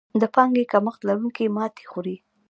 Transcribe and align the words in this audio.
د 0.21 0.23
پانګې 0.33 0.63
کمښت 0.71 1.01
لرونکي 1.09 1.45
ماتې 1.55 1.83
خوري. 1.91 2.15